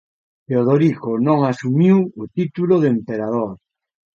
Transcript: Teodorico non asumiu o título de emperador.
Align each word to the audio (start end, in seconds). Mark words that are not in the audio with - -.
Teodorico 0.47 1.11
non 1.27 1.39
asumiu 1.51 1.97
o 2.21 2.23
título 2.37 2.73
de 2.79 2.87
emperador. 2.95 3.51